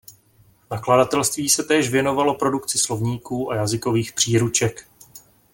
[0.71, 4.87] Nakladatelství se též věnovalo produkci slovníků a jazykových příruček.